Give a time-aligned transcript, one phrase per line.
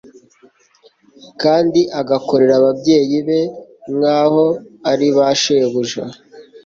[1.41, 3.39] kandi agakorera ababyeyi be
[3.95, 4.45] nk'aho
[4.91, 6.03] ari ba shebuja